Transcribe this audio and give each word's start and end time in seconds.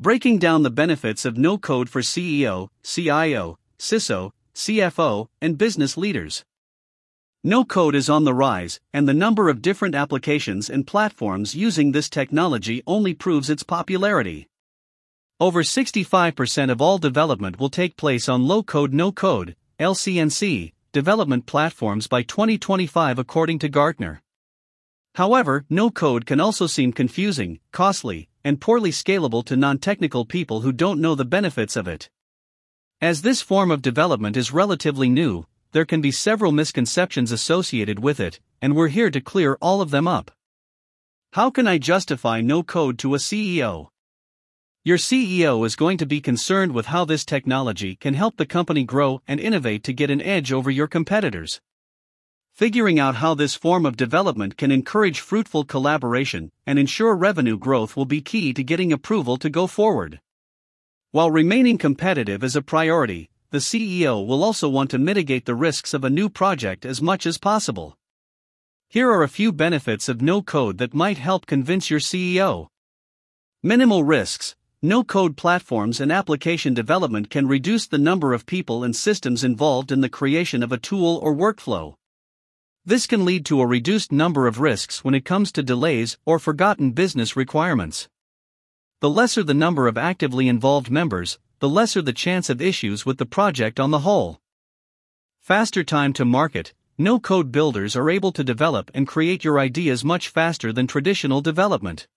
breaking 0.00 0.38
down 0.38 0.62
the 0.62 0.70
benefits 0.70 1.24
of 1.24 1.36
no 1.36 1.58
code 1.58 1.88
for 1.88 2.02
CEO, 2.02 2.68
CIO, 2.84 3.58
CISO, 3.80 4.30
CFO, 4.54 5.26
and 5.40 5.58
business 5.58 5.96
leaders. 5.96 6.44
No 7.42 7.64
code 7.64 7.96
is 7.96 8.08
on 8.08 8.24
the 8.24 8.34
rise, 8.34 8.78
and 8.92 9.08
the 9.08 9.14
number 9.14 9.48
of 9.48 9.60
different 9.62 9.96
applications 9.96 10.70
and 10.70 10.86
platforms 10.86 11.56
using 11.56 11.90
this 11.90 12.08
technology 12.08 12.82
only 12.86 13.12
proves 13.12 13.50
its 13.50 13.64
popularity. 13.64 14.48
Over 15.40 15.62
65% 15.62 16.70
of 16.70 16.80
all 16.80 16.98
development 16.98 17.58
will 17.58 17.70
take 17.70 17.96
place 17.96 18.28
on 18.28 18.46
low 18.46 18.62
code, 18.62 18.92
no 18.92 19.10
code, 19.10 19.56
LCNC, 19.80 20.72
development 20.92 21.46
platforms 21.46 22.06
by 22.06 22.22
2025, 22.22 23.18
according 23.18 23.58
to 23.60 23.68
Gartner. 23.68 24.22
However, 25.14 25.64
no 25.68 25.90
code 25.90 26.26
can 26.26 26.40
also 26.40 26.68
seem 26.68 26.92
confusing, 26.92 27.58
costly, 27.72 28.27
and 28.44 28.60
poorly 28.60 28.90
scalable 28.90 29.44
to 29.44 29.56
non 29.56 29.78
technical 29.78 30.24
people 30.24 30.60
who 30.60 30.72
don't 30.72 31.00
know 31.00 31.14
the 31.14 31.24
benefits 31.24 31.76
of 31.76 31.88
it. 31.88 32.08
As 33.00 33.22
this 33.22 33.42
form 33.42 33.70
of 33.70 33.82
development 33.82 34.36
is 34.36 34.52
relatively 34.52 35.08
new, 35.08 35.46
there 35.72 35.84
can 35.84 36.00
be 36.00 36.10
several 36.10 36.50
misconceptions 36.50 37.30
associated 37.30 37.98
with 37.98 38.20
it, 38.20 38.40
and 38.60 38.74
we're 38.74 38.88
here 38.88 39.10
to 39.10 39.20
clear 39.20 39.56
all 39.60 39.80
of 39.80 39.90
them 39.90 40.08
up. 40.08 40.30
How 41.32 41.50
can 41.50 41.66
I 41.66 41.78
justify 41.78 42.40
no 42.40 42.62
code 42.62 42.98
to 43.00 43.14
a 43.14 43.18
CEO? 43.18 43.88
Your 44.82 44.96
CEO 44.96 45.66
is 45.66 45.76
going 45.76 45.98
to 45.98 46.06
be 46.06 46.20
concerned 46.20 46.72
with 46.72 46.86
how 46.86 47.04
this 47.04 47.24
technology 47.24 47.96
can 47.96 48.14
help 48.14 48.36
the 48.36 48.46
company 48.46 48.84
grow 48.84 49.20
and 49.28 49.38
innovate 49.38 49.84
to 49.84 49.92
get 49.92 50.10
an 50.10 50.22
edge 50.22 50.52
over 50.52 50.70
your 50.70 50.86
competitors. 50.86 51.60
Figuring 52.58 52.98
out 52.98 53.14
how 53.14 53.34
this 53.34 53.54
form 53.54 53.86
of 53.86 53.96
development 53.96 54.56
can 54.56 54.72
encourage 54.72 55.20
fruitful 55.20 55.62
collaboration 55.62 56.50
and 56.66 56.76
ensure 56.76 57.14
revenue 57.14 57.56
growth 57.56 57.96
will 57.96 58.04
be 58.04 58.20
key 58.20 58.52
to 58.52 58.64
getting 58.64 58.92
approval 58.92 59.36
to 59.36 59.48
go 59.48 59.68
forward. 59.68 60.18
While 61.12 61.30
remaining 61.30 61.78
competitive 61.78 62.42
is 62.42 62.56
a 62.56 62.60
priority, 62.60 63.30
the 63.52 63.58
CEO 63.58 64.26
will 64.26 64.42
also 64.42 64.68
want 64.68 64.90
to 64.90 64.98
mitigate 64.98 65.44
the 65.44 65.54
risks 65.54 65.94
of 65.94 66.02
a 66.02 66.10
new 66.10 66.28
project 66.28 66.84
as 66.84 67.00
much 67.00 67.26
as 67.26 67.38
possible. 67.38 67.96
Here 68.88 69.08
are 69.08 69.22
a 69.22 69.28
few 69.28 69.52
benefits 69.52 70.08
of 70.08 70.20
no 70.20 70.42
code 70.42 70.78
that 70.78 70.92
might 70.92 71.18
help 71.18 71.46
convince 71.46 71.90
your 71.90 72.00
CEO. 72.00 72.66
Minimal 73.62 74.02
risks, 74.02 74.56
no 74.82 75.04
code 75.04 75.36
platforms 75.36 76.00
and 76.00 76.10
application 76.10 76.74
development 76.74 77.30
can 77.30 77.46
reduce 77.46 77.86
the 77.86 77.98
number 77.98 78.34
of 78.34 78.46
people 78.46 78.82
and 78.82 78.96
systems 78.96 79.44
involved 79.44 79.92
in 79.92 80.00
the 80.00 80.08
creation 80.08 80.64
of 80.64 80.72
a 80.72 80.76
tool 80.76 81.20
or 81.22 81.32
workflow. 81.32 81.94
This 82.88 83.06
can 83.06 83.26
lead 83.26 83.44
to 83.44 83.60
a 83.60 83.66
reduced 83.66 84.12
number 84.12 84.46
of 84.46 84.60
risks 84.60 85.04
when 85.04 85.12
it 85.12 85.26
comes 85.26 85.52
to 85.52 85.62
delays 85.62 86.16
or 86.24 86.38
forgotten 86.38 86.92
business 86.92 87.36
requirements. 87.36 88.08
The 89.00 89.10
lesser 89.10 89.42
the 89.42 89.52
number 89.52 89.88
of 89.88 89.98
actively 89.98 90.48
involved 90.48 90.90
members, 90.90 91.38
the 91.58 91.68
lesser 91.68 92.00
the 92.00 92.14
chance 92.14 92.48
of 92.48 92.62
issues 92.62 93.04
with 93.04 93.18
the 93.18 93.26
project 93.26 93.78
on 93.78 93.90
the 93.90 94.06
whole. 94.08 94.40
Faster 95.38 95.84
time 95.84 96.14
to 96.14 96.24
market 96.24 96.72
no 96.96 97.20
code 97.20 97.52
builders 97.52 97.94
are 97.94 98.08
able 98.08 98.32
to 98.32 98.42
develop 98.42 98.90
and 98.94 99.06
create 99.06 99.44
your 99.44 99.58
ideas 99.58 100.02
much 100.02 100.30
faster 100.30 100.72
than 100.72 100.86
traditional 100.86 101.42
development. 101.42 102.08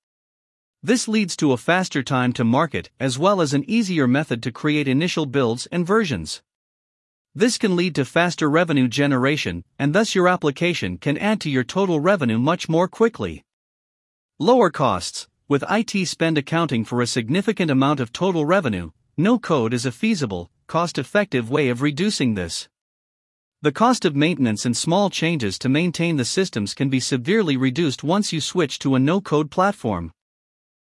This 0.81 1.05
leads 1.05 1.35
to 1.35 1.51
a 1.51 1.57
faster 1.57 2.01
time 2.01 2.31
to 2.31 2.45
market 2.45 2.89
as 2.97 3.19
well 3.19 3.41
as 3.41 3.53
an 3.53 3.69
easier 3.69 4.07
method 4.07 4.41
to 4.43 4.53
create 4.53 4.87
initial 4.87 5.25
builds 5.25 5.67
and 5.69 5.85
versions. 5.85 6.41
This 7.33 7.57
can 7.57 7.77
lead 7.77 7.95
to 7.95 8.03
faster 8.03 8.49
revenue 8.49 8.89
generation, 8.89 9.63
and 9.79 9.95
thus 9.95 10.13
your 10.13 10.27
application 10.27 10.97
can 10.97 11.17
add 11.17 11.39
to 11.41 11.49
your 11.49 11.63
total 11.63 12.01
revenue 12.01 12.37
much 12.37 12.67
more 12.67 12.89
quickly. 12.89 13.45
Lower 14.37 14.69
costs, 14.69 15.29
with 15.47 15.63
IT 15.69 16.07
spend 16.07 16.37
accounting 16.37 16.83
for 16.83 17.01
a 17.01 17.07
significant 17.07 17.71
amount 17.71 18.01
of 18.01 18.11
total 18.11 18.45
revenue, 18.45 18.91
no 19.15 19.39
code 19.39 19.73
is 19.73 19.85
a 19.85 19.93
feasible, 19.93 20.51
cost 20.67 20.97
effective 20.97 21.49
way 21.49 21.69
of 21.69 21.81
reducing 21.81 22.35
this. 22.35 22.67
The 23.61 23.71
cost 23.71 24.03
of 24.03 24.15
maintenance 24.15 24.65
and 24.65 24.75
small 24.75 25.09
changes 25.09 25.57
to 25.59 25.69
maintain 25.69 26.17
the 26.17 26.25
systems 26.25 26.73
can 26.73 26.89
be 26.89 26.99
severely 26.99 27.55
reduced 27.55 28.03
once 28.03 28.33
you 28.33 28.41
switch 28.41 28.77
to 28.79 28.95
a 28.95 28.99
no 28.99 29.21
code 29.21 29.49
platform. 29.51 30.11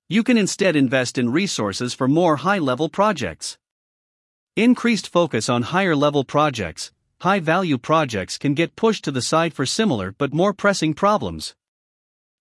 You 0.07 0.23
can 0.23 0.37
instead 0.37 0.77
invest 0.77 1.17
in 1.17 1.31
resources 1.31 1.93
for 1.93 2.07
more 2.07 2.37
high 2.37 2.59
level 2.59 2.87
projects. 2.87 3.57
Increased 4.59 5.07
focus 5.07 5.47
on 5.47 5.61
higher 5.61 5.95
level 5.95 6.25
projects, 6.25 6.91
high 7.21 7.39
value 7.39 7.77
projects 7.77 8.37
can 8.37 8.53
get 8.53 8.75
pushed 8.75 9.05
to 9.05 9.11
the 9.11 9.21
side 9.21 9.53
for 9.53 9.65
similar 9.65 10.13
but 10.17 10.33
more 10.33 10.51
pressing 10.51 10.93
problems. 10.93 11.55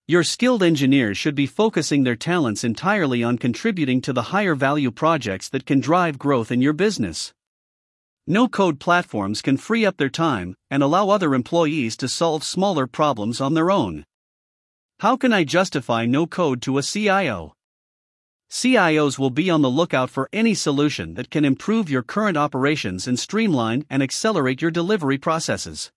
Your 0.05 0.25
skilled 0.25 0.61
engineers 0.61 1.17
should 1.17 1.33
be 1.33 1.45
focusing 1.45 2.03
their 2.03 2.17
talents 2.17 2.65
entirely 2.65 3.23
on 3.23 3.37
contributing 3.37 4.01
to 4.01 4.11
the 4.11 4.33
higher 4.33 4.53
value 4.53 4.91
projects 4.91 5.47
that 5.47 5.65
can 5.65 5.79
drive 5.79 6.19
growth 6.19 6.51
in 6.51 6.61
your 6.61 6.73
business. 6.73 7.33
No 8.27 8.49
code 8.49 8.81
platforms 8.81 9.41
can 9.41 9.55
free 9.55 9.85
up 9.85 9.95
their 9.95 10.09
time 10.09 10.55
and 10.69 10.83
allow 10.83 11.07
other 11.07 11.33
employees 11.33 11.95
to 11.95 12.09
solve 12.09 12.43
smaller 12.43 12.85
problems 12.85 13.39
on 13.39 13.53
their 13.53 13.71
own. 13.71 14.03
How 14.99 15.15
can 15.15 15.31
I 15.31 15.45
justify 15.45 16.05
no 16.05 16.27
code 16.27 16.61
to 16.63 16.79
a 16.79 16.83
CIO? 16.83 17.53
CIOs 18.49 19.19
will 19.19 19.29
be 19.29 19.51
on 19.51 19.61
the 19.61 19.69
lookout 19.69 20.09
for 20.09 20.27
any 20.33 20.55
solution 20.55 21.13
that 21.13 21.29
can 21.29 21.45
improve 21.45 21.87
your 21.87 22.01
current 22.01 22.35
operations 22.35 23.07
and 23.07 23.19
streamline 23.19 23.85
and 23.91 24.01
accelerate 24.01 24.59
your 24.59 24.71
delivery 24.71 25.19
processes. 25.19 25.91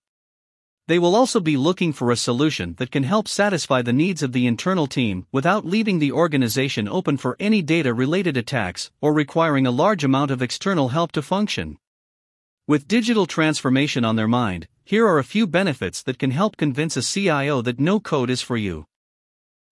They 0.87 0.99
will 0.99 1.15
also 1.15 1.41
be 1.41 1.57
looking 1.57 1.95
for 1.95 2.11
a 2.11 2.17
solution 2.17 2.75
that 2.75 2.91
can 2.91 3.05
help 3.05 3.27
satisfy 3.27 3.81
the 3.81 3.95
needs 3.95 4.23
of 4.23 4.33
the 4.33 4.47
internal 4.47 4.87
team 4.87 5.27
without 5.33 5.65
leaving 5.65 5.99
the 5.99 6.13
organization 6.13 6.87
open 6.87 7.17
for 7.17 7.39
any 7.41 7.63
data 7.63 7.95
related 7.95 8.37
attacks 8.37 8.91
or 9.01 9.15
requiring 9.15 9.67
a 9.67 9.71
large 9.71 10.05
amount 10.05 10.31
of 10.31 10.43
external 10.43 10.89
help 10.89 11.13
to 11.13 11.23
function. 11.23 11.79
With 12.69 12.87
digital 12.87 13.25
transformation 13.25 14.05
on 14.05 14.17
their 14.17 14.29
mind, 14.29 14.69
here 14.85 15.07
are 15.07 15.19
a 15.19 15.25
few 15.25 15.47
benefits 15.47 16.03
that 16.03 16.19
can 16.19 16.33
help 16.33 16.59
convince 16.59 16.99
a 16.99 17.03
CIO 17.03 17.63
that 17.63 17.81
no 17.81 17.99
code 17.99 18.29
is 18.29 18.43
for 18.43 18.59
you. 18.59 18.85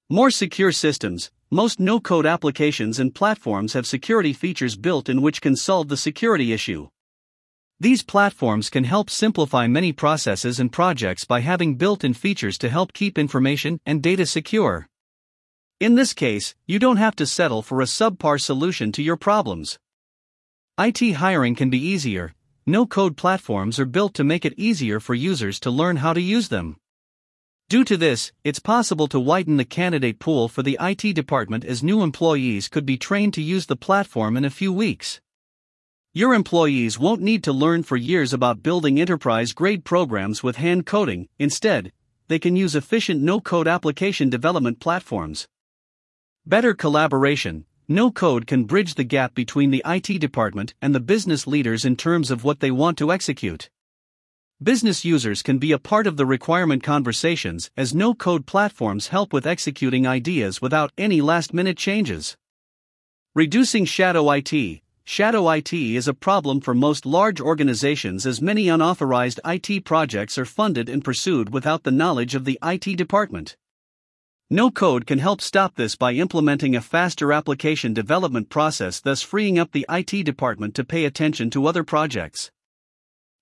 More 0.09 0.31
secure 0.31 0.73
systems, 0.73 1.31
most 1.53 1.81
no 1.81 1.99
code 1.99 2.27
applications 2.27 3.01
and 3.01 3.13
platforms 3.13 3.73
have 3.73 3.85
security 3.85 4.33
features 4.33 4.77
built 4.77 5.09
in 5.09 5.21
which 5.21 5.41
can 5.41 5.57
solve 5.57 5.89
the 5.89 5.97
security 5.97 6.53
issue. 6.53 6.89
These 7.81 8.05
platforms 8.05 8.71
can 8.71 8.85
help 8.85 9.11
simplify 9.11 9.67
many 9.67 9.93
processes 9.93 10.61
and 10.61 10.71
projects 10.71 11.25
by 11.25 11.41
having 11.41 11.75
built 11.75 12.05
in 12.05 12.15
features 12.15 12.57
to 12.59 12.69
help 12.69 12.93
keep 12.93 13.19
information 13.19 13.81
and 13.85 14.01
data 14.01 14.27
secure. 14.27 14.87
In 15.81 15.97
this 15.97 16.13
case, 16.13 16.55
you 16.67 16.79
don't 16.79 16.99
have 16.99 17.17
to 17.17 17.27
settle 17.27 17.63
for 17.63 17.81
a 17.81 17.87
subpar 17.87 18.41
solution 18.41 18.93
to 18.93 19.03
your 19.03 19.17
problems. 19.17 19.79
IT 20.79 21.15
hiring 21.15 21.57
can 21.57 21.69
be 21.69 21.79
easier. 21.79 22.35
No 22.65 22.87
code 22.87 23.17
platforms 23.17 23.81
are 23.81 23.87
built 23.87 24.15
to 24.15 24.25
make 24.25 24.45
it 24.45 24.55
easier 24.57 25.01
for 25.01 25.15
users 25.15 25.59
to 25.61 25.71
learn 25.71 25.97
how 25.97 26.13
to 26.13 26.21
use 26.21 26.49
them. 26.49 26.77
Due 27.71 27.85
to 27.85 27.97
this, 27.97 28.33
it's 28.43 28.59
possible 28.59 29.07
to 29.07 29.21
widen 29.21 29.57
the 29.57 29.65
candidate 29.65 30.19
pool 30.19 30.49
for 30.49 30.61
the 30.61 30.77
IT 30.81 31.15
department 31.15 31.65
as 31.65 31.85
new 31.85 32.03
employees 32.03 32.67
could 32.67 32.85
be 32.85 32.97
trained 32.97 33.33
to 33.33 33.41
use 33.41 33.67
the 33.67 33.77
platform 33.77 34.37
in 34.37 34.45
a 34.45 34.51
few 34.51 34.73
weeks. 34.73 35.21
Your 36.13 36.35
employees 36.35 36.99
won't 36.99 37.23
need 37.23 37.45
to 37.45 37.53
learn 37.53 37.85
for 37.85 37.97
years 37.97 38.33
about 38.33 38.65
building 38.65 39.01
enterprise 39.01 39.53
grade 39.53 39.85
programs 39.85 40.43
with 40.43 40.57
hand 40.57 40.85
coding, 40.85 41.29
instead, 41.39 41.93
they 42.27 42.41
can 42.41 42.57
use 42.57 42.75
efficient 42.75 43.23
no 43.23 43.41
code 43.41 43.69
application 43.69 44.29
development 44.29 44.81
platforms. 44.81 45.47
Better 46.45 46.75
collaboration 46.75 47.67
No 47.87 48.11
code 48.11 48.49
can 48.49 48.65
bridge 48.65 48.97
the 48.97 49.05
gap 49.05 49.33
between 49.33 49.71
the 49.71 49.85
IT 49.87 50.19
department 50.19 50.75
and 50.83 50.93
the 50.93 50.99
business 50.99 51.47
leaders 51.47 51.85
in 51.85 51.95
terms 51.95 52.33
of 52.33 52.43
what 52.43 52.59
they 52.59 52.73
want 52.73 52.99
to 52.99 53.13
execute. 53.13 53.71
Business 54.63 55.07
users 55.07 55.43
can 55.43 55.57
be 55.57 55.73
a 55.73 55.79
part 55.79 56.07
of 56.07 56.19
the 56.19 56.27
requirement 56.27 56.83
conversations 56.83 57.71
as 57.79 57.95
no 57.95 58.13
code 58.13 58.45
platforms 58.45 59.09
help 59.09 59.33
with 59.33 59.47
executing 59.47 60.07
ideas 60.07 60.61
without 60.61 60.93
any 60.99 61.23
last 61.23 61.55
minute 61.55 61.79
changes. 61.79 62.37
Reducing 63.35 63.87
shadow 63.87 64.31
IT 64.31 64.83
Shadow 65.05 65.49
IT 65.49 65.73
is 65.73 66.07
a 66.07 66.13
problem 66.13 66.61
for 66.61 66.75
most 66.75 67.07
large 67.07 67.41
organizations 67.41 68.27
as 68.27 68.43
many 68.43 68.69
unauthorized 68.69 69.41
IT 69.47 69.87
projects 69.87 70.37
are 70.37 70.45
funded 70.45 70.91
and 70.91 71.03
pursued 71.03 71.55
without 71.55 71.85
the 71.85 71.91
knowledge 71.91 72.35
of 72.35 72.45
the 72.45 72.59
IT 72.63 72.99
department. 72.99 73.57
No 74.51 74.71
code 74.71 75.07
can 75.07 75.21
help 75.21 75.41
stop 75.41 75.77
this 75.77 75.97
by 75.97 76.13
implementing 76.13 76.77
a 76.77 76.83
faster 76.83 77.33
application 77.33 77.95
development 77.95 78.51
process, 78.51 79.01
thus 79.01 79.23
freeing 79.23 79.59
up 79.59 79.73
the 79.73 79.87
IT 79.89 80.27
department 80.27 80.75
to 80.75 80.85
pay 80.85 81.07
attention 81.07 81.49
to 81.49 81.67
other 81.67 81.83
projects. 81.83 82.51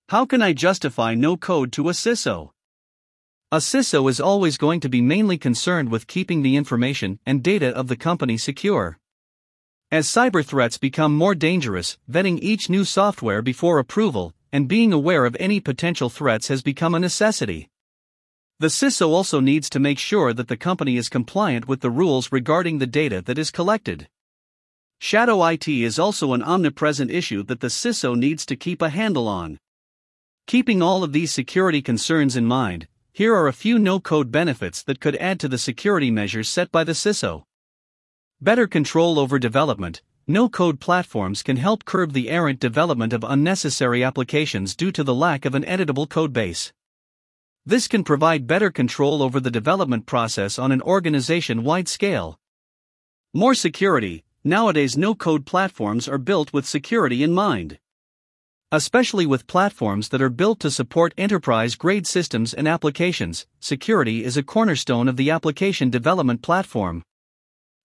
How 0.09 0.25
can 0.25 0.41
I 0.41 0.53
justify 0.53 1.13
no 1.13 1.37
code 1.37 1.71
to 1.73 1.87
a 1.87 1.91
CISO? 1.91 2.49
A 3.51 3.57
CISO 3.57 4.09
is 4.09 4.19
always 4.19 4.57
going 4.57 4.79
to 4.79 4.89
be 4.89 5.01
mainly 5.01 5.37
concerned 5.37 5.89
with 5.89 6.07
keeping 6.07 6.41
the 6.41 6.55
information 6.55 7.19
and 7.27 7.43
data 7.43 7.67
of 7.67 7.89
the 7.89 7.95
company 7.95 8.35
secure. 8.35 8.97
As 9.91 10.07
cyber 10.07 10.43
threats 10.43 10.79
become 10.79 11.15
more 11.15 11.35
dangerous, 11.35 11.99
vetting 12.09 12.39
each 12.41 12.71
new 12.71 12.85
software 12.85 13.43
before 13.43 13.77
approval 13.77 14.33
and 14.51 14.67
being 14.67 14.91
aware 14.91 15.25
of 15.25 15.37
any 15.39 15.59
potential 15.59 16.09
threats 16.09 16.47
has 16.47 16.63
become 16.63 16.95
a 16.95 16.99
necessity. 16.99 17.69
The 18.57 18.71
CISO 18.71 19.09
also 19.09 19.39
needs 19.39 19.69
to 19.69 19.79
make 19.79 19.99
sure 19.99 20.33
that 20.33 20.47
the 20.47 20.57
company 20.57 20.97
is 20.97 21.07
compliant 21.07 21.67
with 21.67 21.81
the 21.81 21.91
rules 21.91 22.31
regarding 22.31 22.79
the 22.79 22.87
data 22.87 23.21
that 23.27 23.37
is 23.37 23.51
collected. 23.51 24.07
Shadow 24.97 25.45
IT 25.45 25.67
is 25.67 25.99
also 25.99 26.33
an 26.33 26.41
omnipresent 26.41 27.11
issue 27.11 27.43
that 27.43 27.59
the 27.59 27.67
CISO 27.67 28.17
needs 28.17 28.43
to 28.47 28.55
keep 28.55 28.81
a 28.81 28.89
handle 28.89 29.27
on. 29.27 29.59
Keeping 30.49 30.81
all 30.81 31.03
of 31.03 31.13
these 31.13 31.31
security 31.31 31.79
concerns 31.79 32.35
in 32.35 32.43
mind, 32.43 32.87
here 33.13 33.35
are 33.35 33.47
a 33.47 33.53
few 33.53 33.77
no 33.77 33.99
code 33.99 34.31
benefits 34.31 34.81
that 34.81 34.99
could 34.99 35.15
add 35.17 35.39
to 35.39 35.47
the 35.47 35.59
security 35.59 36.09
measures 36.09 36.49
set 36.49 36.71
by 36.71 36.83
the 36.83 36.93
CISO. 36.93 37.43
Better 38.41 38.65
control 38.65 39.19
over 39.19 39.37
development. 39.37 40.01
No 40.25 40.49
code 40.49 40.79
platforms 40.79 41.43
can 41.43 41.57
help 41.57 41.85
curb 41.85 42.13
the 42.13 42.31
errant 42.31 42.59
development 42.59 43.13
of 43.13 43.23
unnecessary 43.23 44.03
applications 44.03 44.75
due 44.75 44.91
to 44.91 45.03
the 45.03 45.13
lack 45.13 45.45
of 45.45 45.53
an 45.53 45.61
editable 45.65 46.07
codebase. 46.07 46.71
This 47.63 47.87
can 47.87 48.03
provide 48.03 48.47
better 48.47 48.71
control 48.71 49.21
over 49.21 49.39
the 49.39 49.51
development 49.51 50.07
process 50.07 50.57
on 50.57 50.71
an 50.71 50.81
organization 50.81 51.63
wide 51.63 51.87
scale. 51.87 52.39
More 53.35 53.53
security. 53.53 54.23
Nowadays, 54.43 54.97
no 54.97 55.13
code 55.13 55.45
platforms 55.45 56.07
are 56.07 56.17
built 56.17 56.51
with 56.51 56.65
security 56.65 57.21
in 57.21 57.33
mind. 57.33 57.77
Especially 58.71 59.25
with 59.25 59.47
platforms 59.47 60.09
that 60.09 60.21
are 60.21 60.29
built 60.29 60.59
to 60.59 60.69
support 60.69 61.15
enterprise 61.17 61.73
grade 61.73 62.05
systems 62.05 62.53
and 62.53 62.67
applications, 62.67 63.47
security 63.59 64.23
is 64.23 64.37
a 64.37 64.43
cornerstone 64.43 65.07
of 65.07 65.17
the 65.17 65.31
application 65.31 65.89
development 65.89 66.43
platform. 66.43 67.01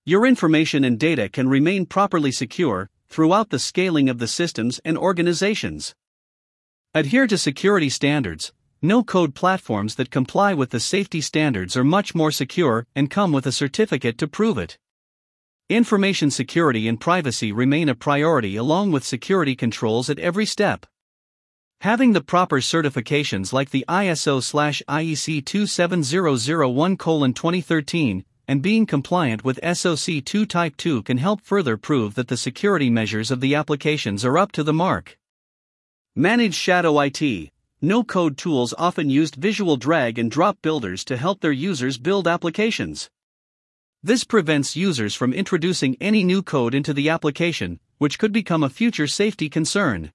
Your 0.05 0.27
information 0.27 0.85
and 0.85 1.01
data 1.01 1.31
can 1.31 1.49
remain 1.49 1.87
properly 1.87 2.31
secure 2.31 2.91
throughout 3.09 3.49
the 3.49 3.59
scaling 3.59 4.11
of 4.11 4.19
the 4.19 4.29
systems 4.29 4.79
and 4.85 4.99
organizations. 4.99 5.95
Adhere 6.93 7.27
to 7.29 7.39
security 7.39 7.89
standards. 7.89 8.53
No 8.83 9.03
code 9.03 9.35
platforms 9.35 9.95
that 9.95 10.11
comply 10.11 10.53
with 10.53 10.69
the 10.69 10.81
safety 10.81 11.23
standards 11.23 11.79
are 11.79 11.85
much 11.85 12.15
more 12.15 12.31
secure 12.31 12.87
and 12.95 13.11
come 13.11 13.33
with 13.33 13.47
a 13.47 13.53
certificate 13.53 14.19
to 14.19 14.29
prove 14.29 14.59
it. 14.59 14.77
Information 15.71 16.31
security 16.31 16.89
and 16.89 17.01
privacy 17.01 17.51
remain 17.51 17.89
a 17.89 17.95
priority 17.95 18.55
along 18.55 18.93
with 18.93 19.03
security 19.03 19.57
controls 19.57 20.11
at 20.11 20.19
every 20.19 20.45
step. 20.45 20.85
Having 21.81 22.13
the 22.13 22.21
proper 22.21 22.61
certifications 22.61 23.51
like 23.51 23.71
the 23.71 23.87
ISO/IEC 23.89 25.43
27001:2013 25.43 28.25
and 28.47 28.61
being 28.61 28.85
compliant 28.85 29.43
with 29.43 29.59
SOC 29.65 30.23
2 30.23 30.45
Type 30.45 30.77
2 30.77 31.03
can 31.03 31.17
help 31.17 31.41
further 31.41 31.79
prove 31.79 32.15
that 32.15 32.29
the 32.29 32.37
security 32.37 32.91
measures 32.91 33.31
of 33.31 33.41
the 33.41 33.55
applications 33.55 34.23
are 34.23 34.37
up 34.37 34.53
to 34.53 34.63
the 34.63 34.75
mark. 34.75 35.17
Manage 36.15 36.55
Shadow 36.55 37.01
IT. 37.01 37.51
No 37.81 38.05
code 38.05 38.37
tools 38.37 38.75
often 38.77 39.09
used 39.09 39.37
visual 39.37 39.79
drag 39.79 40.19
and 40.19 40.31
drop 40.31 40.61
builders 40.61 41.07
to 41.07 41.17
help 41.17 41.41
their 41.41 41.53
users 41.53 41.97
build 41.97 42.29
applications. 42.29 43.09
This 44.07 44.23
prevents 44.23 44.77
users 44.77 45.15
from 45.15 45.33
introducing 45.33 45.97
any 45.99 46.25
new 46.25 46.43
code 46.43 46.75
into 46.75 46.93
the 46.93 47.09
application, 47.09 47.81
which 47.97 48.19
could 48.19 48.35
become 48.35 48.63
a 48.63 48.69
future 48.69 49.07
safety 49.07 49.49
concern. 49.49 50.13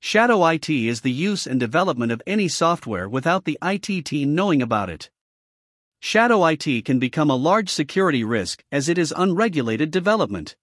Shadow 0.00 0.46
IT 0.46 0.70
is 0.70 1.02
the 1.02 1.12
use 1.12 1.46
and 1.46 1.60
development 1.60 2.12
of 2.12 2.22
any 2.26 2.48
software 2.48 3.06
without 3.06 3.44
the 3.44 3.58
IT 3.62 4.06
team 4.06 4.34
knowing 4.34 4.62
about 4.62 4.88
it. 4.88 5.10
Shadow 6.00 6.46
IT 6.46 6.86
can 6.86 6.98
become 6.98 7.28
a 7.28 7.36
large 7.36 7.68
security 7.68 8.24
risk 8.24 8.64
as 8.72 8.88
it 8.88 8.96
is 8.96 9.12
unregulated 9.14 9.90
development. 9.90 10.56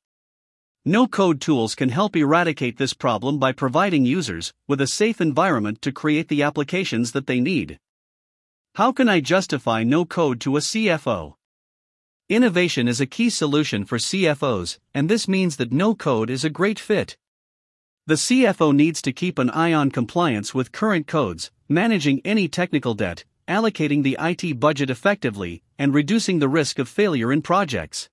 No 0.84 1.06
code 1.06 1.42
tools 1.42 1.76
can 1.76 1.90
help 1.90 2.16
eradicate 2.16 2.80
this 2.80 2.96
problem 2.96 3.38
by 3.38 3.52
providing 3.52 4.04
users 4.04 4.52
with 4.68 4.82
a 4.82 4.88
safe 4.88 5.22
environment 5.22 5.80
to 5.84 5.92
create 5.92 6.28
the 6.28 6.42
applications 6.42 7.12
that 7.12 7.28
they 7.28 7.40
need. 7.40 7.78
How 8.74 8.92
can 8.92 9.08
I 9.08 9.20
justify 9.20 9.84
no 9.84 10.06
code 10.06 10.42
to 10.42 10.58
a 10.58 10.60
CFO? 10.60 11.36
Innovation 12.32 12.88
is 12.88 13.02
a 13.02 13.06
key 13.06 13.30
solution 13.30 13.84
for 13.84 13.98
CFOs, 13.98 14.80
and 14.94 15.10
this 15.10 15.28
means 15.28 15.58
that 15.58 15.74
no 15.74 15.94
code 15.94 16.30
is 16.30 16.46
a 16.46 16.50
great 16.50 16.80
fit. 16.80 17.18
The 18.08 18.14
CFO 18.14 18.74
needs 18.74 19.02
to 19.02 19.12
keep 19.12 19.38
an 19.38 19.50
eye 19.50 19.74
on 19.74 19.92
compliance 19.92 20.56
with 20.56 20.72
current 20.72 21.08
codes, 21.08 21.52
managing 21.68 22.22
any 22.24 22.48
technical 22.48 22.94
debt, 22.94 23.26
allocating 23.50 24.02
the 24.02 24.16
IT 24.18 24.62
budget 24.62 24.90
effectively, 24.90 25.62
and 25.78 25.94
reducing 25.94 26.40
the 26.40 26.48
risk 26.48 26.80
of 26.80 26.88
failure 26.88 27.34
in 27.34 27.42
projects. 27.42 28.10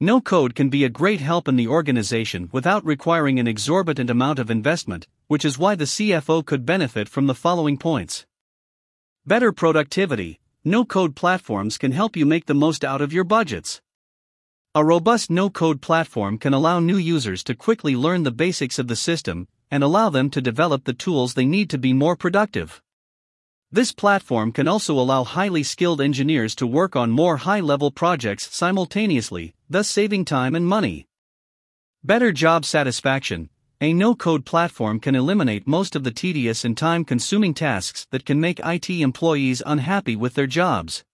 No 0.00 0.22
code 0.22 0.54
can 0.54 0.70
be 0.70 0.84
a 0.84 0.88
great 0.88 1.20
help 1.20 1.48
in 1.48 1.56
the 1.56 1.68
organization 1.68 2.48
without 2.50 2.82
requiring 2.82 3.38
an 3.38 3.46
exorbitant 3.46 4.08
amount 4.08 4.38
of 4.38 4.50
investment, 4.50 5.06
which 5.26 5.44
is 5.44 5.58
why 5.58 5.74
the 5.74 5.84
CFO 5.84 6.46
could 6.46 6.64
benefit 6.64 7.10
from 7.10 7.26
the 7.26 7.34
following 7.34 7.76
points. 7.76 8.24
Better 9.26 9.52
productivity. 9.52 10.40
No 10.64 10.84
code 10.84 11.14
platforms 11.14 11.78
can 11.78 11.92
help 11.92 12.16
you 12.16 12.26
make 12.26 12.46
the 12.46 12.54
most 12.54 12.84
out 12.84 13.00
of 13.00 13.12
your 13.12 13.24
budgets. 13.24 13.80
A 14.74 14.84
robust 14.84 15.30
no 15.30 15.50
code 15.50 15.80
platform 15.80 16.36
can 16.36 16.52
allow 16.52 16.80
new 16.80 16.96
users 16.96 17.44
to 17.44 17.54
quickly 17.54 17.94
learn 17.94 18.24
the 18.24 18.32
basics 18.32 18.78
of 18.78 18.88
the 18.88 18.96
system 18.96 19.46
and 19.70 19.84
allow 19.84 20.10
them 20.10 20.30
to 20.30 20.40
develop 20.40 20.84
the 20.84 20.92
tools 20.92 21.34
they 21.34 21.46
need 21.46 21.70
to 21.70 21.78
be 21.78 21.92
more 21.92 22.16
productive. 22.16 22.82
This 23.70 23.92
platform 23.92 24.50
can 24.50 24.66
also 24.66 24.98
allow 24.98 25.24
highly 25.24 25.62
skilled 25.62 26.00
engineers 26.00 26.54
to 26.56 26.66
work 26.66 26.96
on 26.96 27.10
more 27.10 27.36
high 27.36 27.60
level 27.60 27.90
projects 27.90 28.54
simultaneously, 28.54 29.54
thus 29.70 29.88
saving 29.88 30.24
time 30.24 30.54
and 30.54 30.66
money. 30.66 31.06
Better 32.02 32.32
job 32.32 32.64
satisfaction. 32.64 33.50
A 33.80 33.92
no 33.92 34.16
code 34.16 34.44
platform 34.44 34.98
can 34.98 35.14
eliminate 35.14 35.68
most 35.68 35.94
of 35.94 36.02
the 36.02 36.10
tedious 36.10 36.64
and 36.64 36.76
time 36.76 37.04
consuming 37.04 37.54
tasks 37.54 38.08
that 38.10 38.24
can 38.24 38.40
make 38.40 38.58
IT 38.64 38.90
employees 38.90 39.62
unhappy 39.64 40.16
with 40.16 40.34
their 40.34 40.48
jobs. 40.48 41.04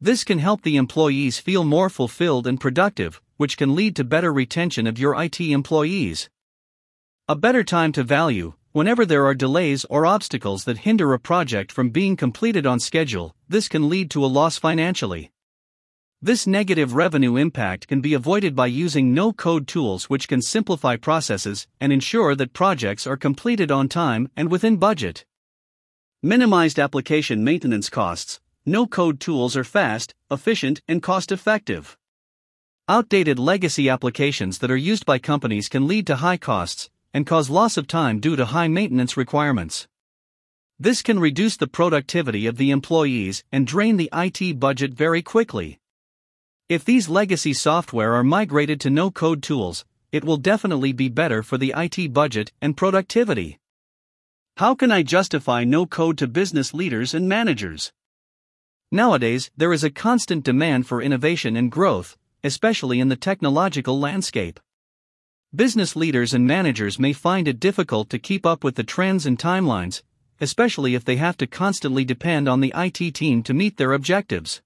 This 0.00 0.22
can 0.22 0.38
help 0.38 0.62
the 0.62 0.76
employees 0.76 1.40
feel 1.40 1.64
more 1.64 1.90
fulfilled 1.90 2.46
and 2.46 2.60
productive, 2.60 3.20
which 3.36 3.56
can 3.56 3.74
lead 3.74 3.96
to 3.96 4.04
better 4.04 4.32
retention 4.32 4.86
of 4.86 4.96
your 4.96 5.20
IT 5.20 5.40
employees. 5.40 6.30
A 7.26 7.34
better 7.34 7.64
time 7.64 7.90
to 7.92 8.04
value. 8.04 8.54
Whenever 8.70 9.04
there 9.04 9.26
are 9.26 9.34
delays 9.34 9.84
or 9.86 10.06
obstacles 10.06 10.62
that 10.62 10.86
hinder 10.86 11.12
a 11.12 11.18
project 11.18 11.72
from 11.72 11.90
being 11.90 12.14
completed 12.14 12.64
on 12.64 12.78
schedule, 12.78 13.34
this 13.48 13.66
can 13.66 13.88
lead 13.88 14.08
to 14.12 14.24
a 14.24 14.30
loss 14.38 14.56
financially. 14.56 15.32
This 16.24 16.46
negative 16.46 16.94
revenue 16.94 17.34
impact 17.34 17.88
can 17.88 18.00
be 18.00 18.14
avoided 18.14 18.54
by 18.54 18.68
using 18.68 19.12
no 19.12 19.32
code 19.32 19.66
tools 19.66 20.04
which 20.04 20.28
can 20.28 20.40
simplify 20.40 20.94
processes 20.94 21.66
and 21.80 21.92
ensure 21.92 22.36
that 22.36 22.52
projects 22.52 23.08
are 23.08 23.16
completed 23.16 23.72
on 23.72 23.88
time 23.88 24.28
and 24.36 24.48
within 24.48 24.76
budget. 24.76 25.24
Minimized 26.22 26.78
application 26.78 27.42
maintenance 27.42 27.90
costs. 27.90 28.38
No 28.64 28.86
code 28.86 29.18
tools 29.18 29.56
are 29.56 29.64
fast, 29.64 30.14
efficient, 30.30 30.80
and 30.86 31.02
cost 31.02 31.32
effective. 31.32 31.98
Outdated 32.88 33.40
legacy 33.40 33.88
applications 33.88 34.58
that 34.58 34.70
are 34.70 34.76
used 34.76 35.04
by 35.04 35.18
companies 35.18 35.68
can 35.68 35.88
lead 35.88 36.06
to 36.06 36.16
high 36.16 36.36
costs, 36.36 36.88
and 37.12 37.26
cause 37.26 37.50
loss 37.50 37.76
of 37.76 37.88
time 37.88 38.20
due 38.20 38.36
to 38.36 38.44
high 38.44 38.68
maintenance 38.68 39.16
requirements. 39.16 39.88
This 40.78 41.02
can 41.02 41.18
reduce 41.18 41.56
the 41.56 41.66
productivity 41.66 42.46
of 42.46 42.58
the 42.58 42.70
employees 42.70 43.42
and 43.50 43.66
drain 43.66 43.96
the 43.96 44.10
IT 44.12 44.60
budget 44.60 44.94
very 44.94 45.20
quickly. 45.20 45.80
If 46.72 46.86
these 46.86 47.10
legacy 47.10 47.52
software 47.52 48.14
are 48.14 48.24
migrated 48.24 48.80
to 48.80 48.88
no 48.88 49.10
code 49.10 49.42
tools, 49.42 49.84
it 50.10 50.24
will 50.24 50.38
definitely 50.38 50.94
be 50.94 51.10
better 51.10 51.42
for 51.42 51.58
the 51.58 51.74
IT 51.76 52.14
budget 52.14 52.50
and 52.62 52.74
productivity. 52.74 53.58
How 54.56 54.74
can 54.74 54.90
I 54.90 55.02
justify 55.02 55.64
no 55.64 55.84
code 55.84 56.16
to 56.16 56.26
business 56.26 56.72
leaders 56.72 57.12
and 57.12 57.28
managers? 57.28 57.92
Nowadays, 58.90 59.50
there 59.54 59.74
is 59.74 59.84
a 59.84 59.90
constant 59.90 60.44
demand 60.44 60.86
for 60.86 61.02
innovation 61.02 61.56
and 61.56 61.70
growth, 61.70 62.16
especially 62.42 63.00
in 63.00 63.10
the 63.10 63.16
technological 63.16 64.00
landscape. 64.00 64.58
Business 65.54 65.94
leaders 65.94 66.32
and 66.32 66.46
managers 66.46 66.98
may 66.98 67.12
find 67.12 67.48
it 67.48 67.60
difficult 67.60 68.08
to 68.08 68.18
keep 68.18 68.46
up 68.46 68.64
with 68.64 68.76
the 68.76 68.82
trends 68.82 69.26
and 69.26 69.38
timelines, 69.38 70.02
especially 70.40 70.94
if 70.94 71.04
they 71.04 71.16
have 71.16 71.36
to 71.36 71.46
constantly 71.46 72.06
depend 72.06 72.48
on 72.48 72.60
the 72.60 72.72
IT 72.74 73.14
team 73.14 73.42
to 73.42 73.52
meet 73.52 73.76
their 73.76 73.92
objectives. 73.92 74.62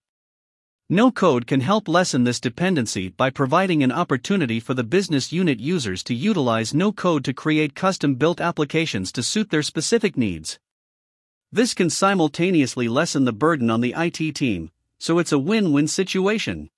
No 0.88 1.10
code 1.10 1.48
can 1.48 1.62
help 1.62 1.88
lessen 1.88 2.22
this 2.22 2.38
dependency 2.38 3.08
by 3.08 3.30
providing 3.30 3.82
an 3.82 3.90
opportunity 3.90 4.60
for 4.60 4.72
the 4.72 4.84
business 4.84 5.32
unit 5.32 5.58
users 5.58 6.04
to 6.04 6.14
utilize 6.14 6.72
no 6.72 6.92
code 6.92 7.24
to 7.24 7.34
create 7.34 7.74
custom 7.74 8.14
built 8.14 8.40
applications 8.40 9.10
to 9.12 9.22
suit 9.24 9.50
their 9.50 9.64
specific 9.64 10.16
needs. 10.16 10.60
This 11.50 11.74
can 11.74 11.90
simultaneously 11.90 12.86
lessen 12.86 13.24
the 13.24 13.32
burden 13.32 13.68
on 13.68 13.80
the 13.80 13.94
IT 13.96 14.36
team, 14.36 14.70
so 15.00 15.18
it's 15.18 15.32
a 15.32 15.40
win 15.40 15.72
win 15.72 15.88
situation. 15.88 16.70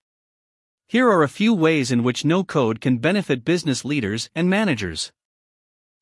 Here 0.87 1.07
are 1.07 1.23
a 1.23 1.29
few 1.29 1.53
ways 1.53 1.91
in 1.91 2.03
which 2.03 2.25
no 2.25 2.45
code 2.45 2.81
can 2.81 2.97
benefit 2.97 3.45
business 3.45 3.85
leaders 3.85 4.31
and 4.35 4.49
managers. 4.49 5.13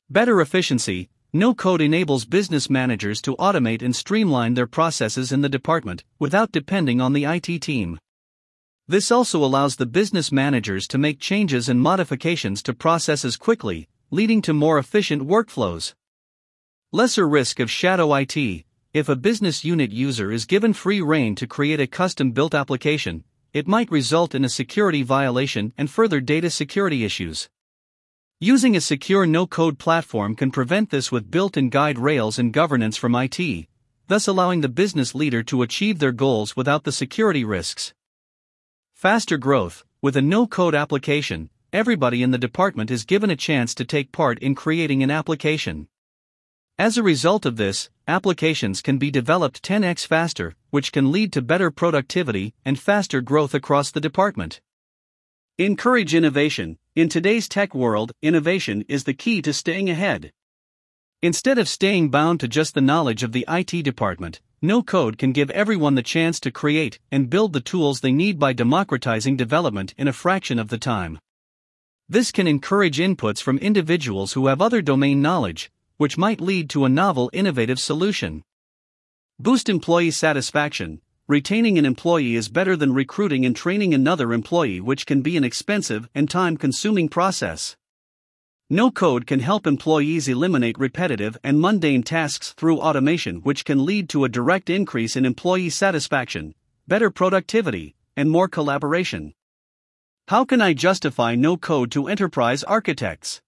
Better 0.09 0.39
efficiency 0.39 1.09
No 1.37 1.53
code 1.53 1.81
enables 1.81 2.25
business 2.25 2.67
managers 2.67 3.21
to 3.21 3.35
automate 3.35 3.83
and 3.83 3.95
streamline 3.95 4.55
their 4.55 4.65
processes 4.65 5.31
in 5.31 5.41
the 5.41 5.47
department 5.47 6.03
without 6.17 6.51
depending 6.51 6.99
on 6.99 7.13
the 7.13 7.25
IT 7.25 7.61
team. 7.61 7.99
This 8.87 9.11
also 9.11 9.45
allows 9.45 9.75
the 9.75 9.85
business 9.85 10.31
managers 10.31 10.87
to 10.87 10.97
make 10.97 11.19
changes 11.19 11.69
and 11.69 11.79
modifications 11.79 12.63
to 12.63 12.73
processes 12.73 13.37
quickly, 13.37 13.87
leading 14.09 14.41
to 14.41 14.51
more 14.51 14.79
efficient 14.79 15.27
workflows. 15.27 15.93
Lesser 16.91 17.27
risk 17.27 17.59
of 17.59 17.69
shadow 17.69 18.15
IT 18.15 18.65
If 18.95 19.07
a 19.07 19.15
business 19.15 19.63
unit 19.63 19.91
user 19.91 20.31
is 20.31 20.45
given 20.45 20.73
free 20.73 21.01
rein 21.01 21.35
to 21.35 21.45
create 21.45 21.79
a 21.79 21.85
custom 21.85 22.31
built 22.31 22.55
application, 22.55 23.23
it 23.53 23.67
might 23.67 23.91
result 23.91 24.33
in 24.33 24.43
a 24.43 24.49
security 24.49 25.03
violation 25.03 25.71
and 25.77 25.87
further 25.87 26.19
data 26.19 26.49
security 26.49 27.05
issues. 27.05 27.47
Using 28.39 28.75
a 28.75 28.81
secure 28.81 29.25
no 29.25 29.47
code 29.47 29.79
platform 29.79 30.35
can 30.35 30.51
prevent 30.51 30.91
this 30.91 31.11
with 31.11 31.31
built 31.31 31.57
in 31.57 31.69
guide 31.69 31.97
rails 31.97 32.37
and 32.37 32.53
governance 32.53 32.95
from 32.95 33.15
IT, 33.15 33.65
thus 34.05 34.27
allowing 34.27 34.61
the 34.61 34.69
business 34.69 35.15
leader 35.15 35.41
to 35.41 35.63
achieve 35.63 35.97
their 35.97 36.11
goals 36.11 36.55
without 36.55 36.83
the 36.83 36.91
security 36.91 37.43
risks. 37.43 37.95
Faster 38.93 39.37
growth 39.37 39.83
With 40.03 40.15
a 40.15 40.21
no 40.21 40.45
code 40.45 40.75
application, 40.75 41.49
everybody 41.73 42.21
in 42.21 42.29
the 42.29 42.37
department 42.37 42.91
is 42.91 43.05
given 43.05 43.31
a 43.31 43.35
chance 43.35 43.73
to 43.73 43.83
take 43.83 44.11
part 44.11 44.37
in 44.37 44.53
creating 44.53 45.01
an 45.01 45.09
application. 45.09 45.87
As 46.77 46.95
a 46.95 47.01
result 47.01 47.43
of 47.43 47.57
this, 47.57 47.89
applications 48.07 48.83
can 48.83 48.99
be 48.99 49.09
developed 49.09 49.63
10x 49.63 50.05
faster, 50.05 50.53
which 50.69 50.91
can 50.91 51.11
lead 51.11 51.33
to 51.33 51.41
better 51.41 51.71
productivity 51.71 52.53
and 52.63 52.79
faster 52.79 53.19
growth 53.19 53.55
across 53.55 53.89
the 53.89 53.99
department. 53.99 54.61
Encourage 55.57 56.13
innovation. 56.13 56.77
In 56.97 57.09
today's 57.09 57.47
tech 57.47 57.75
world, 57.75 58.11
innovation 58.23 58.83
is 58.87 59.03
the 59.03 59.13
key 59.13 59.39
to 59.43 59.53
staying 59.53 59.87
ahead. 59.87 60.31
Instead 61.21 61.59
of 61.59 61.69
staying 61.69 62.09
bound 62.09 62.39
to 62.39 62.47
just 62.47 62.73
the 62.73 62.81
knowledge 62.81 63.21
of 63.21 63.33
the 63.33 63.45
IT 63.47 63.83
department, 63.83 64.41
no 64.63 64.81
code 64.81 65.19
can 65.19 65.31
give 65.31 65.51
everyone 65.51 65.93
the 65.93 66.01
chance 66.01 66.39
to 66.39 66.49
create 66.49 66.97
and 67.11 67.29
build 67.29 67.53
the 67.53 67.61
tools 67.61 67.99
they 67.99 68.11
need 68.11 68.39
by 68.39 68.51
democratizing 68.51 69.37
development 69.37 69.93
in 69.95 70.07
a 70.07 70.11
fraction 70.11 70.57
of 70.57 70.69
the 70.69 70.79
time. 70.79 71.19
This 72.09 72.31
can 72.31 72.47
encourage 72.47 72.97
inputs 72.97 73.43
from 73.43 73.59
individuals 73.59 74.33
who 74.33 74.47
have 74.47 74.59
other 74.59 74.81
domain 74.81 75.21
knowledge, 75.21 75.69
which 75.97 76.17
might 76.17 76.41
lead 76.41 76.67
to 76.71 76.83
a 76.83 76.89
novel 76.89 77.29
innovative 77.31 77.79
solution. 77.79 78.41
Boost 79.37 79.69
employee 79.69 80.09
satisfaction. 80.09 81.01
Retaining 81.29 81.77
an 81.77 81.85
employee 81.85 82.35
is 82.35 82.47
better 82.47 82.77
than 82.77 82.93
recruiting 82.93 83.45
and 83.45 83.53
training 83.53 83.93
another 83.93 84.31
employee, 84.31 84.79
which 84.79 85.05
can 85.05 85.21
be 85.21 85.35
an 85.35 85.43
expensive 85.43 86.07
and 86.15 86.29
time 86.29 86.55
consuming 86.55 87.09
process. 87.09 87.75
No 88.69 88.91
code 88.91 89.27
can 89.27 89.41
help 89.41 89.67
employees 89.67 90.29
eliminate 90.29 90.79
repetitive 90.79 91.37
and 91.43 91.59
mundane 91.59 92.01
tasks 92.01 92.53
through 92.53 92.79
automation, 92.79 93.41
which 93.41 93.65
can 93.65 93.85
lead 93.85 94.07
to 94.07 94.23
a 94.23 94.29
direct 94.29 94.69
increase 94.69 95.17
in 95.17 95.25
employee 95.25 95.69
satisfaction, 95.69 96.55
better 96.87 97.11
productivity, 97.11 97.93
and 98.15 98.31
more 98.31 98.47
collaboration. 98.47 99.33
How 100.29 100.45
can 100.45 100.61
I 100.61 100.71
justify 100.73 101.35
no 101.35 101.57
code 101.57 101.91
to 101.91 102.07
enterprise 102.07 102.63
architects? 102.63 103.41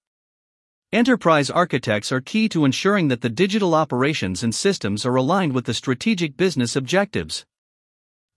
Enterprise 0.91 1.49
architects 1.49 2.11
are 2.11 2.19
key 2.19 2.49
to 2.49 2.65
ensuring 2.65 3.07
that 3.07 3.21
the 3.21 3.29
digital 3.29 3.73
operations 3.73 4.43
and 4.43 4.53
systems 4.53 5.05
are 5.05 5.15
aligned 5.15 5.53
with 5.53 5.63
the 5.63 5.73
strategic 5.73 6.35
business 6.35 6.75
objectives. 6.75 7.45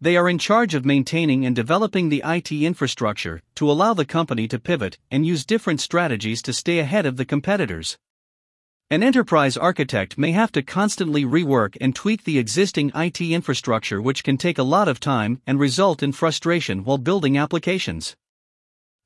They 0.02 0.16
are 0.16 0.28
in 0.28 0.38
charge 0.38 0.74
of 0.74 0.84
maintaining 0.84 1.46
and 1.46 1.54
developing 1.54 2.08
the 2.08 2.24
IT 2.26 2.50
infrastructure 2.50 3.40
to 3.54 3.70
allow 3.70 3.94
the 3.94 4.04
company 4.04 4.48
to 4.48 4.58
pivot 4.58 4.98
and 5.12 5.24
use 5.24 5.46
different 5.46 5.80
strategies 5.80 6.42
to 6.42 6.52
stay 6.52 6.80
ahead 6.80 7.06
of 7.06 7.18
the 7.18 7.24
competitors. 7.24 7.96
An 8.90 9.04
enterprise 9.04 9.56
architect 9.56 10.18
may 10.18 10.32
have 10.32 10.50
to 10.52 10.62
constantly 10.64 11.24
rework 11.24 11.76
and 11.80 11.94
tweak 11.94 12.24
the 12.24 12.40
existing 12.40 12.90
IT 12.96 13.20
infrastructure, 13.20 14.02
which 14.02 14.24
can 14.24 14.36
take 14.36 14.58
a 14.58 14.64
lot 14.64 14.88
of 14.88 14.98
time 14.98 15.40
and 15.46 15.60
result 15.60 16.02
in 16.02 16.10
frustration 16.10 16.82
while 16.82 16.98
building 16.98 17.38
applications. 17.38 18.16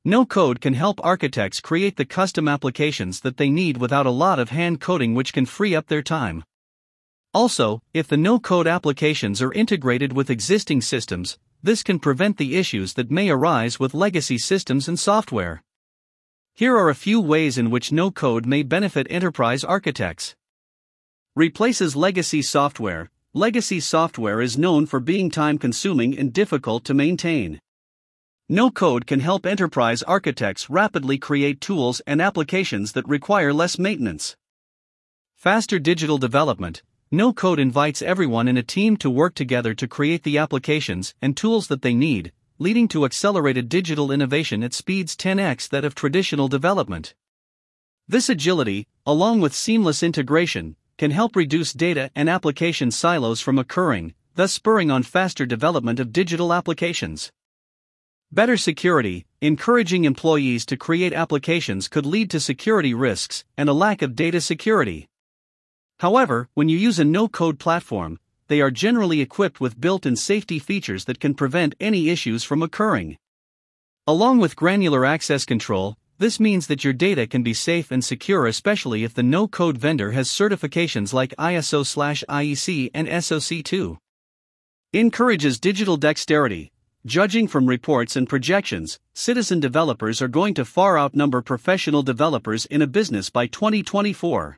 No 0.03 0.25
code 0.25 0.61
can 0.61 0.73
help 0.73 0.99
architects 1.05 1.61
create 1.61 1.97
the 1.97 2.05
custom 2.05 2.47
applications 2.47 3.19
that 3.19 3.37
they 3.37 3.51
need 3.51 3.77
without 3.77 4.07
a 4.07 4.17
lot 4.25 4.39
of 4.39 4.49
hand 4.49 4.81
coding, 4.81 5.13
which 5.13 5.31
can 5.31 5.45
free 5.45 5.75
up 5.75 5.89
their 5.89 6.01
time. 6.01 6.43
Also, 7.37 7.83
if 7.93 8.07
the 8.07 8.17
no 8.17 8.39
code 8.39 8.65
applications 8.65 9.43
are 9.43 9.53
integrated 9.53 10.11
with 10.11 10.31
existing 10.31 10.81
systems, 10.81 11.37
this 11.61 11.83
can 11.83 11.99
prevent 11.99 12.37
the 12.37 12.55
issues 12.55 12.95
that 12.95 13.11
may 13.11 13.29
arise 13.29 13.79
with 13.79 13.93
legacy 13.93 14.39
systems 14.39 14.87
and 14.87 14.97
software. 14.97 15.61
Here 16.55 16.75
are 16.75 16.89
a 16.89 16.95
few 16.95 17.21
ways 17.21 17.59
in 17.59 17.69
which 17.69 17.91
no 17.91 18.09
code 18.09 18.47
may 18.47 18.63
benefit 18.63 19.05
enterprise 19.11 19.63
architects. 19.63 20.35
Replaces 21.35 21.95
legacy 21.95 22.41
software. 22.41 23.11
Legacy 23.35 23.81
software 23.81 24.41
is 24.41 24.57
known 24.57 24.87
for 24.87 24.99
being 24.99 25.29
time 25.29 25.59
consuming 25.59 26.17
and 26.17 26.33
difficult 26.33 26.83
to 26.85 26.95
maintain. 26.95 27.61
No 28.49 28.71
code 28.71 29.05
can 29.05 29.19
help 29.19 29.45
enterprise 29.45 30.01
architects 30.01 30.71
rapidly 30.71 31.19
create 31.19 31.61
tools 31.61 32.01
and 32.07 32.19
applications 32.19 32.93
that 32.93 33.07
require 33.07 33.53
less 33.53 33.77
maintenance. 33.77 34.35
Faster 35.35 35.77
digital 35.77 36.17
development. 36.17 36.81
No 37.11 37.31
code 37.31 37.57
invites 37.57 38.01
everyone 38.01 38.49
in 38.49 38.57
a 38.57 38.63
team 38.63 38.97
to 38.97 39.09
work 39.09 39.33
together 39.33 39.73
to 39.73 39.87
create 39.87 40.23
the 40.23 40.37
applications 40.37 41.15
and 41.21 41.37
tools 41.37 41.67
that 41.67 41.81
they 41.81 41.93
need, 41.93 42.33
leading 42.59 42.89
to 42.89 43.05
accelerated 43.05 43.69
digital 43.69 44.11
innovation 44.11 44.61
at 44.61 44.73
speeds 44.73 45.15
10x 45.15 45.69
that 45.69 45.85
of 45.85 45.95
traditional 45.95 46.49
development. 46.49 47.15
This 48.09 48.27
agility, 48.27 48.87
along 49.05 49.39
with 49.39 49.55
seamless 49.55 50.03
integration, 50.03 50.75
can 50.97 51.11
help 51.11 51.37
reduce 51.37 51.71
data 51.71 52.11
and 52.13 52.29
application 52.29 52.91
silos 52.91 53.39
from 53.39 53.57
occurring, 53.57 54.13
thus 54.35 54.51
spurring 54.51 54.91
on 54.91 55.03
faster 55.03 55.45
development 55.45 56.01
of 56.01 56.11
digital 56.11 56.53
applications. 56.53 57.31
Better 58.33 58.57
security, 58.57 59.25
encouraging 59.39 60.03
employees 60.03 60.65
to 60.65 60.75
create 60.75 61.13
applications 61.13 61.87
could 61.87 62.05
lead 62.05 62.29
to 62.31 62.41
security 62.41 62.93
risks 62.93 63.45
and 63.55 63.69
a 63.69 63.73
lack 63.73 64.01
of 64.01 64.13
data 64.13 64.41
security. 64.41 65.07
However, 65.99 66.47
when 66.53 66.69
you 66.69 66.77
use 66.77 66.99
a 66.99 67.05
no 67.05 67.27
code 67.27 67.57
platform, 67.57 68.19
they 68.47 68.61
are 68.61 68.71
generally 68.71 69.19
equipped 69.19 69.59
with 69.59 69.81
built 69.81 70.05
in 70.05 70.15
safety 70.15 70.59
features 70.59 71.05
that 71.05 71.19
can 71.19 71.33
prevent 71.33 71.75
any 71.79 72.09
issues 72.09 72.43
from 72.43 72.61
occurring. 72.61 73.17
Along 74.05 74.37
with 74.37 74.55
granular 74.55 75.05
access 75.05 75.43
control, 75.43 75.97
this 76.19 76.39
means 76.39 76.67
that 76.67 76.83
your 76.83 76.93
data 76.93 77.27
can 77.27 77.43
be 77.43 77.53
safe 77.53 77.91
and 77.91 78.03
secure, 78.03 78.47
especially 78.47 79.03
if 79.03 79.13
the 79.13 79.23
no 79.23 79.47
code 79.47 79.77
vendor 79.77 80.11
has 80.11 80.29
certifications 80.29 81.13
like 81.13 81.35
ISO 81.37 81.83
IEC 81.83 82.91
and 82.93 83.23
SOC 83.23 83.63
2. 83.63 83.97
Encourages 84.93 85.59
digital 85.59 85.97
dexterity, 85.97 86.71
Judging 87.05 87.47
from 87.47 87.67
reports 87.67 88.17
and 88.17 88.27
projections, 88.27 88.99
citizen 89.13 89.61
developers 89.61 90.21
are 90.21 90.27
going 90.27 90.53
to 90.53 90.65
far 90.65 90.99
outnumber 90.99 91.41
professional 91.41 92.03
developers 92.03 92.65
in 92.65 92.81
a 92.81 92.87
business 92.87 93.29
by 93.29 93.47
2024. 93.47 94.57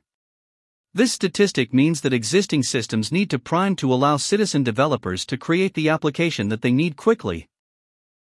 This 0.91 1.11
statistic 1.11 1.71
means 1.71 2.01
that 2.01 2.13
existing 2.13 2.63
systems 2.63 3.11
need 3.11 3.29
to 3.29 3.37
prime 3.37 3.75
to 3.75 3.93
allow 3.93 4.17
citizen 4.17 4.63
developers 4.63 5.23
to 5.27 5.37
create 5.37 5.75
the 5.75 5.87
application 5.87 6.49
that 6.49 6.63
they 6.63 6.71
need 6.71 6.95
quickly. 6.95 7.47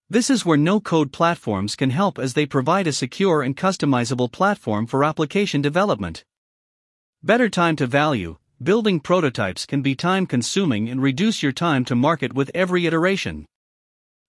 This 0.09 0.29
is 0.29 0.45
where 0.45 0.57
no 0.57 0.81
code 0.81 1.13
platforms 1.13 1.77
can 1.77 1.91
help 1.91 2.19
as 2.19 2.33
they 2.33 2.45
provide 2.45 2.85
a 2.85 2.91
secure 2.91 3.41
and 3.41 3.55
customizable 3.55 4.29
platform 4.29 4.87
for 4.87 5.05
application 5.05 5.61
development. 5.61 6.25
Better 7.23 7.47
time 7.47 7.77
to 7.77 7.87
value 7.87 8.37
building 8.61 8.99
prototypes 8.99 9.65
can 9.65 9.81
be 9.81 9.95
time 9.95 10.25
consuming 10.25 10.89
and 10.89 11.01
reduce 11.01 11.41
your 11.41 11.53
time 11.53 11.85
to 11.85 11.95
market 11.95 12.33
with 12.33 12.51
every 12.53 12.85
iteration. 12.85 13.45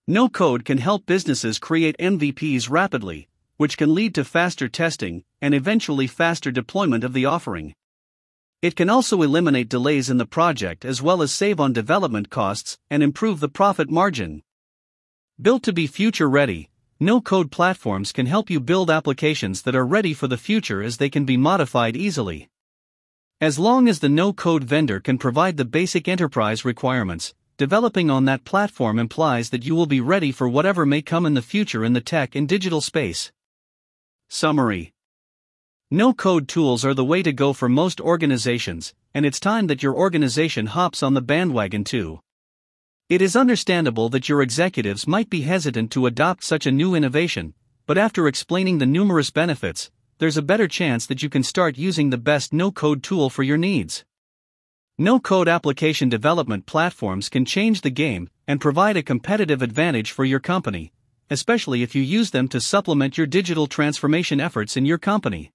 No 0.07 0.29
code 0.29 0.65
can 0.65 0.79
help 0.79 1.05
businesses 1.05 1.59
create 1.59 1.97
MVPs 1.99 2.71
rapidly, 2.71 3.29
which 3.57 3.77
can 3.77 3.93
lead 3.93 4.15
to 4.15 4.25
faster 4.25 4.69
testing 4.69 5.25
and 5.43 5.53
eventually 5.53 6.07
faster 6.07 6.53
deployment 6.53 7.03
of 7.03 7.13
the 7.13 7.25
offering. 7.25 7.75
It 8.63 8.77
can 8.77 8.91
also 8.91 9.23
eliminate 9.23 9.71
delays 9.71 10.11
in 10.11 10.19
the 10.19 10.27
project 10.27 10.85
as 10.85 11.01
well 11.01 11.23
as 11.23 11.33
save 11.33 11.59
on 11.59 11.73
development 11.73 12.29
costs 12.29 12.77
and 12.91 13.03
improve 13.03 13.41
the 13.41 13.49
profit 13.49 13.89
margin. 13.89 14.43
Built 15.41 15.63
to 15.63 15.73
be 15.73 15.87
future 15.87 16.29
ready, 16.29 16.69
no 16.99 17.23
code 17.23 17.51
platforms 17.51 18.13
can 18.13 18.27
help 18.27 18.51
you 18.51 18.61
build 18.61 18.91
applications 18.91 19.63
that 19.63 19.75
are 19.75 19.87
ready 19.87 20.13
for 20.13 20.29
the 20.29 20.37
future 20.37 20.83
as 20.83 20.99
they 20.99 21.09
can 21.09 21.25
be 21.25 21.39
modified 21.39 21.97
easily. 21.97 22.51
As 23.41 23.59
long 23.59 23.89
as 23.89 24.01
the 24.01 24.11
no 24.11 24.35
code 24.35 24.65
vendor 24.65 25.01
can 25.01 25.17
provide 25.17 25.57
the 25.57 25.65
basic 25.65 26.07
enterprise 26.07 26.63
requirements, 26.63 27.33
developing 27.57 28.11
on 28.11 28.27
that 28.27 28.45
platform 28.45 28.99
implies 28.99 29.49
that 29.49 29.65
you 29.65 29.75
will 29.75 29.87
be 29.87 30.03
ready 30.03 30.33
for 30.33 30.47
whatever 30.47 30.85
may 30.85 31.01
come 31.01 31.25
in 31.25 31.33
the 31.33 31.41
future 31.41 31.83
in 31.83 31.95
the 31.95 32.03
tech 32.03 32.35
and 32.35 32.47
digital 32.47 32.83
space. 32.83 33.33
Summary 34.29 34.93
No 35.93 36.15
code 36.15 36.47
tools 36.47 36.85
are 36.85 36.95
the 36.95 37.05
way 37.05 37.21
to 37.21 37.33
go 37.33 37.53
for 37.53 37.69
most 37.69 38.01
organizations, 38.01 38.95
and 39.13 39.27
it's 39.27 39.41
time 39.41 39.67
that 39.67 39.83
your 39.83 39.93
organization 39.93 40.67
hops 40.67 41.03
on 41.03 41.15
the 41.15 41.21
bandwagon 41.21 41.83
too. 41.83 42.21
It 43.09 43.21
is 43.21 43.35
understandable 43.35 44.09
that 44.11 44.29
your 44.29 44.41
executives 44.41 45.09
might 45.09 45.29
be 45.29 45.41
hesitant 45.41 45.91
to 45.91 46.07
adopt 46.07 46.45
such 46.45 46.65
a 46.65 46.71
new 46.71 46.95
innovation, 46.95 47.55
but 47.89 47.99
after 47.99 48.29
explaining 48.29 48.79
the 48.79 48.87
numerous 48.87 49.33
benefits, 49.33 49.91
there's 50.19 50.37
a 50.37 50.43
better 50.43 50.69
chance 50.69 51.07
that 51.07 51.25
you 51.25 51.29
can 51.29 51.43
start 51.43 51.77
using 51.77 52.11
the 52.11 52.17
best 52.17 52.53
no 52.53 52.71
code 52.71 53.03
tool 53.03 53.29
for 53.29 53.43
your 53.43 53.59
needs. 53.59 54.05
No 54.97 55.19
code 55.19 55.49
application 55.49 56.09
development 56.09 56.67
platforms 56.67 57.29
can 57.29 57.45
change 57.45 57.81
the 57.81 57.91
game 57.91 58.31
and 58.47 58.61
provide 58.61 58.97
a 58.97 59.03
competitive 59.03 59.61
advantage 59.61 60.13
for 60.13 60.25
your 60.25 60.39
company, 60.39 60.93
especially 61.31 61.83
if 61.83 61.97
you 61.97 62.03
use 62.03 62.31
them 62.31 62.47
to 62.47 62.61
supplement 62.61 63.19
your 63.19 63.27
digital 63.27 63.67
transformation 63.67 64.39
efforts 64.39 64.77
in 64.77 64.87
your 64.87 64.99
company. 64.99 65.51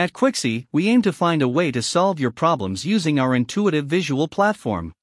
At 0.00 0.14
Quixy, 0.14 0.66
we 0.72 0.88
aim 0.88 1.02
to 1.02 1.12
find 1.12 1.42
a 1.42 1.46
way 1.46 1.70
to 1.72 1.82
solve 1.82 2.18
your 2.18 2.30
problems 2.30 2.86
using 2.86 3.18
our 3.18 3.34
intuitive 3.34 3.84
visual 3.84 4.28
platform. 4.28 4.94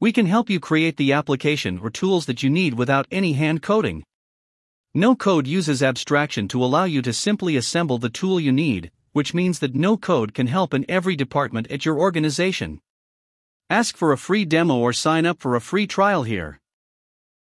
We 0.00 0.10
can 0.10 0.24
help 0.24 0.48
you 0.48 0.58
create 0.58 0.96
the 0.96 1.12
application 1.12 1.78
or 1.82 1.90
tools 1.90 2.24
that 2.24 2.42
you 2.42 2.48
need 2.48 2.72
without 2.72 3.06
any 3.10 3.34
hand 3.34 3.60
coding. 3.60 4.04
No 4.94 5.14
code 5.16 5.46
uses 5.46 5.82
abstraction 5.82 6.48
to 6.48 6.64
allow 6.64 6.84
you 6.84 7.02
to 7.02 7.12
simply 7.12 7.58
assemble 7.58 7.98
the 7.98 8.08
tool 8.08 8.40
you 8.40 8.52
need, 8.52 8.90
which 9.12 9.34
means 9.34 9.58
that 9.58 9.74
no 9.74 9.98
code 9.98 10.32
can 10.32 10.46
help 10.46 10.72
in 10.72 10.86
every 10.88 11.14
department 11.14 11.70
at 11.70 11.84
your 11.84 11.98
organization. 11.98 12.80
Ask 13.68 13.98
for 13.98 14.12
a 14.12 14.16
free 14.16 14.46
demo 14.46 14.78
or 14.78 14.94
sign 14.94 15.26
up 15.26 15.40
for 15.40 15.54
a 15.54 15.60
free 15.60 15.86
trial 15.86 16.22
here. 16.22 16.58